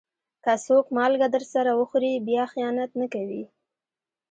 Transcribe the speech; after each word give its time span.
که 0.43 0.53
څوک 0.65 0.85
مالګه 0.97 1.27
درسره 1.35 1.71
وخوري، 1.79 2.13
بیا 2.27 2.43
خيانت 2.53 2.91
نه 3.01 3.07
کوي. 3.13 3.43